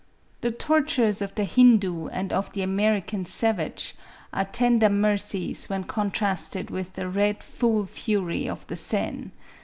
[0.41, 3.93] The tortures of the Hindoo and of the American savage,
[4.33, 9.29] are tender mercies when contrasted with the" red fool fury of the Seine."